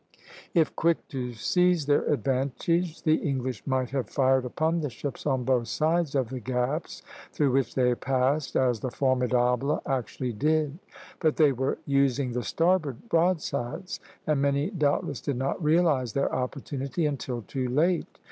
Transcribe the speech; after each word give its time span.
If 0.55 0.75
quick 0.75 1.07
to 1.09 1.33
seize 1.33 1.85
their 1.85 2.01
advantage, 2.11 3.03
the 3.03 3.17
English 3.17 3.67
might 3.67 3.91
have 3.91 4.09
fired 4.09 4.45
upon 4.45 4.79
the 4.81 4.89
ships 4.89 5.27
on 5.27 5.43
both 5.43 5.67
sides 5.67 6.15
of 6.15 6.29
the 6.31 6.39
gaps 6.39 7.03
through 7.31 7.51
which 7.51 7.75
they 7.75 7.93
passed, 7.93 8.55
as 8.55 8.79
the 8.79 8.89
"Formidable" 8.89 9.79
actually 9.85 10.33
did; 10.33 10.79
but 11.19 11.35
they 11.35 11.51
were 11.51 11.77
using 11.85 12.31
the 12.31 12.41
starboard 12.41 13.09
broadsides, 13.09 13.99
and 14.25 14.41
many 14.41 14.71
doubtless 14.71 15.21
did 15.21 15.37
not 15.37 15.63
realize 15.63 16.13
their 16.13 16.33
opportunity 16.33 17.05
until 17.05 17.43
too 17.43 17.67
late. 17.69 18.07